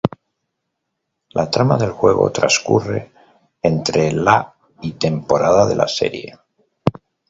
La 1.29 1.51
trama 1.51 1.77
del 1.77 1.91
juego 1.91 2.31
transcurre 2.31 3.11
entre 3.61 4.11
la 4.11 4.55
y 4.81 4.93
temporada 4.93 5.67
de 5.67 5.75
la 5.75 5.87
serie. 5.87 6.39